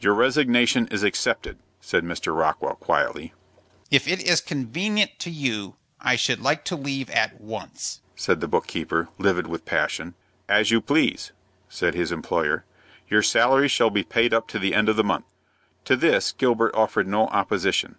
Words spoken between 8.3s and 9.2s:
the book keeper,